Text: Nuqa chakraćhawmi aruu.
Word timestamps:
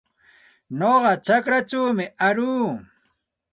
Nuqa 0.77 1.11
chakraćhawmi 1.25 2.05
aruu. 2.27 2.69